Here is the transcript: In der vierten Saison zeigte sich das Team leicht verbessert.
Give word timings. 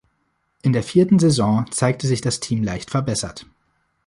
In 0.63 0.73
der 0.73 0.81
vierten 0.81 1.19
Saison 1.19 1.67
zeigte 1.69 2.07
sich 2.07 2.21
das 2.21 2.39
Team 2.39 2.63
leicht 2.63 2.89
verbessert. 2.89 3.45